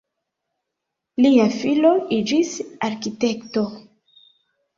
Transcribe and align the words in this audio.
Lia 1.25 1.45
filo 1.55 1.91
iĝis 2.17 2.55
arkitekto. 2.89 3.65